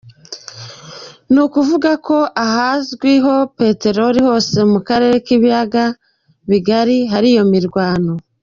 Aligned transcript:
Ni 1.31 1.39
ukuvuga 1.45 1.91
ko 2.07 2.17
ahazwi 2.45 3.11
petroli 3.57 4.19
hose 4.27 4.57
mu 4.71 4.79
karere 4.87 5.15
k’ 5.25 5.27
ibiyaga 5.35 5.83
bigari 6.49 6.97
hari 7.11 7.27
iyo 7.33 7.43
mirwano. 7.53 8.11